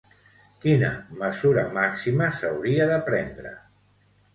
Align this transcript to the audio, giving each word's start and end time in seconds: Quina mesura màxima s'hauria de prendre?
Quina 0.65 0.89
mesura 1.21 1.67
màxima 1.77 2.33
s'hauria 2.41 2.93
de 2.95 3.01
prendre? 3.13 3.59